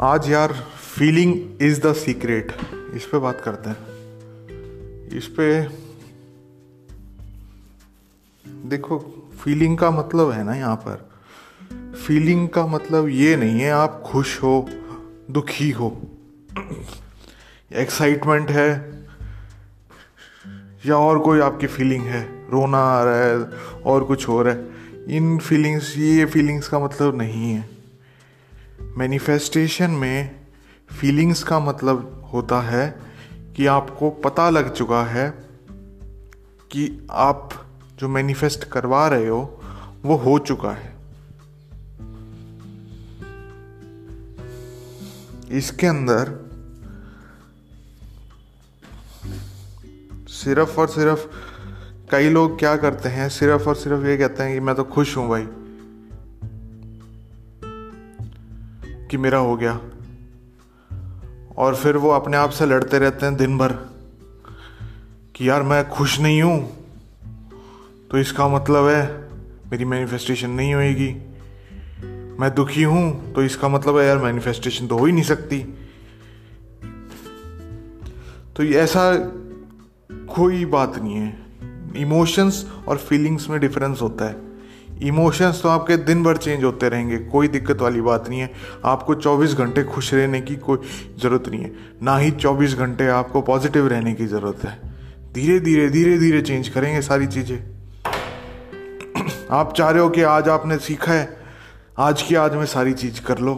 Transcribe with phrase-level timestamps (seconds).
[0.00, 0.52] आज यार
[0.98, 2.52] feeling is the secret
[2.94, 3.76] इस पे बात करते हैं।
[5.08, 5.62] इस पे
[8.68, 8.98] देखो
[9.44, 11.10] फीलिंग का मतलब है ना यहाँ पर।
[12.06, 14.68] फीलिंग का मतलब ये नहीं है, आप खुश हो,
[15.30, 16.02] दुखी हो।
[17.72, 19.02] एक्साइटमेंट है,
[20.86, 23.38] या और कोई आपकी फीलिंग है, रोना आ रहा है,
[23.86, 24.68] और कुछ हो रहा है।
[25.08, 27.77] इन फीलिंग्स ये फीलिंग्स का मतलब नहीं है।
[28.80, 30.40] मैनिफेस्टेशन में
[31.00, 33.00] फीलिंग्स का मतलब होता है
[33.56, 35.30] कि आपको पता लग चुका है
[36.70, 37.48] कि आप
[37.98, 39.60] जो मैनिफेस्ट करवा रहे हो,
[40.04, 40.96] वो हो चुका है।
[45.50, 46.48] इसके अंदर
[50.28, 51.26] सिर्फ़ और सिर्फ़
[52.10, 55.16] कई लोग क्या करते हैं, सिर्फ़ और सिर्फ़ ये कहते हैं कि मैं तो खुश
[55.16, 55.48] हूँ भाई।
[59.10, 59.80] कि मेरा हो गया।
[61.56, 63.72] और फिर वो अपने आप से लड़ते रहते हैं दिन भर
[65.34, 66.58] कि यार मैं खुश नहीं हूँ
[68.10, 69.28] तो इसका मतलब है
[69.70, 71.08] मेरी मैनिफेस्टेशन नहीं होएगी।
[72.40, 75.58] मैं दुखी हूँ तो इसका मतलब है यार मैनिफेस्टेशन तो हो ही नहीं सकती।
[78.56, 79.12] तो ऐसा
[80.34, 81.46] कोई बात नहीं है।
[81.96, 84.47] इमोशंस और फीलिंग्स में डिफरेंस होता है।
[85.02, 88.50] इमोशंस तो आपके दिन भर चेंज होते रहेंगे, कोई दिक्कत वाली बात नहीं है।
[88.84, 90.78] आपको 24 घंटे खुश रहने की कोई
[91.22, 91.72] ज़रूरत नहीं है।
[92.02, 94.76] ना ही 24 घंटे आपको पॉजिटिव रहने की ज़रूरत है।
[95.32, 97.58] धीरे धीरे धीरे धीरे चेंज करेंगे सारी चीज़ें।
[99.50, 101.36] आप चाह रहे हो कि आज आपने सीखा है,
[101.98, 103.54] आज की आज में सारी चीज़ कर लो।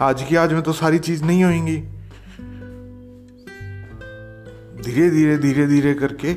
[0.00, 1.76] आज की आज में तो सारी चीज़ नहीं होंगी।
[4.82, 6.32] धीरे धीरे धीरे धीरे करके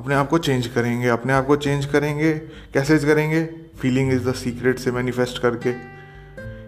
[0.00, 2.32] अपने आप को चेंज करेंगे, अपने आप को चेंज करेंगे।
[2.74, 3.44] कैसे करेंगे?
[3.80, 5.72] फीलिंग इज़ द सीक्रेट से मैनिफेस्ट करके।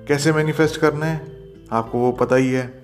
[0.06, 1.26] कैसे मैनिफेस्ट करना है?
[1.72, 2.82] आपको वो पता ही है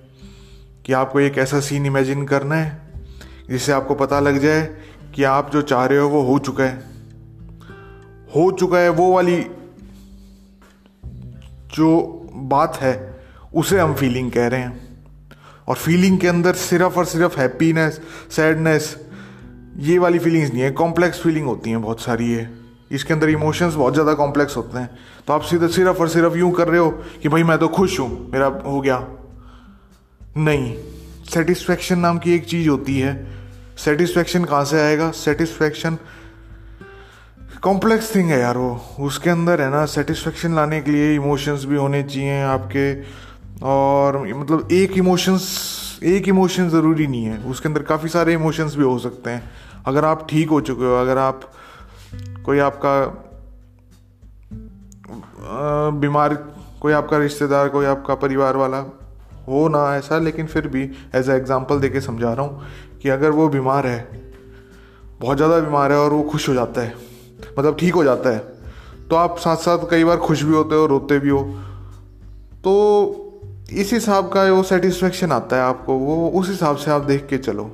[0.87, 2.83] कि आपको एक ऐसा सीन इमेजिन करना है,
[3.51, 4.77] जिससे आपको पता लग जाए
[5.15, 6.77] कि आप जो चाह रहे हो वो हो चुका है।
[8.37, 9.47] हो चुका है वो वाली
[11.75, 13.21] जो बात है,
[13.55, 14.89] उसे हम फीलिंग कह रहे हैं।
[15.69, 18.01] और फीलिंग के अंदर सिर्फ़ और सिर्फ़ हैप्पीनेस
[18.31, 19.08] सैडनेस
[19.79, 22.51] ये वाली फीलिंग्स नहीं है कॉम्प्लेक्स फीलिंग होती हैं बहुत सारी है
[22.93, 24.91] इसके अंदर इमोशंस बहुत ज़्यादा कॉम्प्लेक्स होते हैं।
[25.27, 26.91] तो आप सीधे सिर्फ़ और सिर्फ़ यूँ कर रहे हो
[27.23, 28.97] कि भाई मैं तो खुश हूँ, मेरा हो गया।
[30.39, 30.75] नहीं
[31.31, 33.13] सेटिस्फेक्शन नाम की एक चीज़ होती है।
[33.79, 35.11] सेटिस्फेक्शन कहाँ से आएगा?
[35.11, 35.99] सेटिस्फेक्शन
[37.63, 41.77] कॉम्प्लेक्स थिंग है यार वो। उसके अंदर है ना सेटिस्फेक्शन लाने के लिए इमोशंस भी
[41.77, 42.93] होने चाहिए आपके।
[43.67, 48.85] और मतलब एक इमोशंस एक इमोशन ज़रूरी नहीं है। उसके अंदर काफ़ी सारे इमोशंस भी
[48.85, 49.51] हो सकते हैं।
[49.87, 51.41] अगर आप ठीक हो चुके हो, अगर आप,
[52.45, 52.95] कोई आपका
[55.95, 56.35] बीमार,
[56.81, 58.79] कोई आपका रिश्तेदार, कोई आपका परिवार वाला
[59.49, 60.83] हो ना ऐसा, लेकिन फिर भी
[61.15, 62.67] एज ए एग्ज़ाम्पल दे के समझा रहा हूँ
[63.03, 64.01] कि अगर वो बीमार है,
[65.21, 66.95] बहुत ज़्यादा बीमार है और वो खुश हो जाता है
[67.59, 68.39] मतलब ठीक हो जाता है
[69.11, 71.43] तो आप साथ साथ कई बार खुश भी होते हो, रोते भी हो
[72.65, 73.25] तो
[73.73, 77.39] इस हिसाब का वो सेटिस्फेक्शन आता है आपको, वो उस हिसाब से आप देख के
[77.39, 77.71] चलो।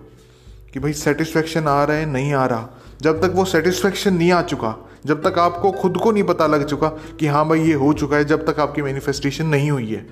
[0.74, 2.68] कि भाई सेटिस्फेक्शन आ रहा है, नहीं आ रहा।
[3.02, 4.74] जब तक वो सेटिस्फेक्शन नहीं आ चुका,
[5.06, 8.16] जब तक आपको खुद को नहीं पता लग चुका कि हाँ भाई ये हो चुका
[8.16, 10.02] है, जब तक आपकी मैनिफेस्टेशन नहीं हुई है।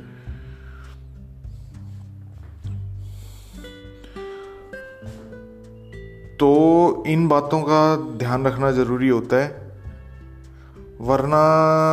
[6.37, 9.49] तो इन बातों का ध्यान रखना ज़रूरी होता है।
[11.01, 11.43] वरना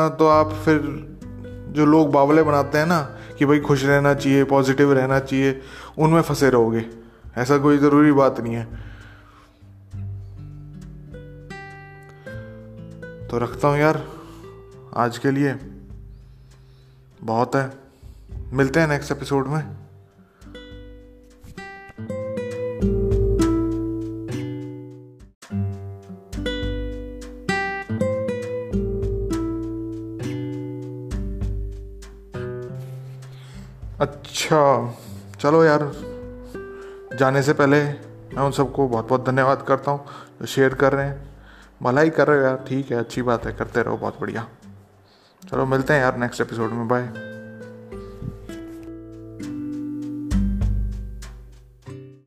[0.09, 0.81] तो आप फिर
[1.69, 3.01] जो लोग बावले बनाते हैं ना,
[3.37, 5.61] कि भाई खुश रहना चाहिए पॉजिटिव रहना चाहिए,
[5.97, 7.08] उनमें फंसे रहोगे।
[7.39, 8.65] ऐसा कोई ज़रूरी बात नहीं है।
[13.27, 14.07] तो रखता हूँ यार,
[14.95, 15.55] आज के लिए।
[17.23, 17.71] बहुत है।
[18.53, 19.63] मिलते हैं नेक्स्ट एपिसोड में।
[33.99, 34.95] अच्छा
[35.39, 36.18] चलो यार।
[37.19, 40.05] जाने से पहले मैं उन सबको बहुत बहुत धन्यवाद करता हूँ,
[40.39, 41.29] जो शेयर कर रहे हैं।
[41.83, 44.47] भलाई कर रहे हो यार, ठीक है, अच्छी बात है, करते रहो, बहुत बढ़िया।
[45.43, 47.01] चलो, मिलते हैं यार नेक्स्ट एपिसोड में बाय